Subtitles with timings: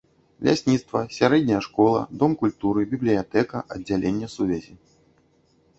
[0.45, 4.73] Лясніцтва, сярэдняя школа, дом культуры, бібліятэка, аддзяленне сувязі.